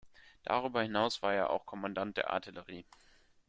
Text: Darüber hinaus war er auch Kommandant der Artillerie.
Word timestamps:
Darüber 0.45 0.81
hinaus 0.81 1.21
war 1.21 1.35
er 1.35 1.51
auch 1.51 1.67
Kommandant 1.67 2.17
der 2.17 2.31
Artillerie. 2.31 2.87